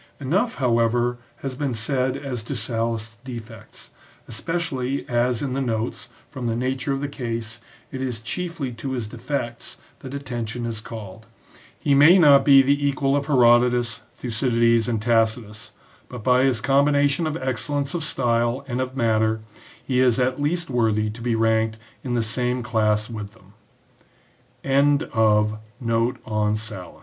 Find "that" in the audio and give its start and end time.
9.99-10.15